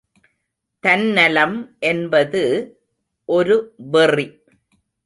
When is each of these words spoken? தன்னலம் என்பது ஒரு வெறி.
தன்னலம் 0.83 1.55
என்பது 1.79 2.43
ஒரு 3.29 3.57
வெறி. 3.91 4.27